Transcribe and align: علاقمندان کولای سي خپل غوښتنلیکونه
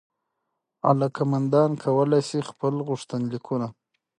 علاقمندان 0.89 1.71
کولای 1.83 2.21
سي 2.29 2.39
خپل 2.49 2.73
غوښتنلیکونه 2.87 3.67